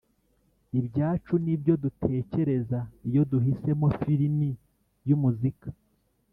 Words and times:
ibyacu 0.79 1.33
n 1.43 1.47
ibyo 1.55 1.73
dutekereza 1.83 2.79
Iyo 3.09 3.21
duhisemo 3.31 3.87
firimi 3.99 4.49
n 5.05 5.07
umuzika 5.17 5.69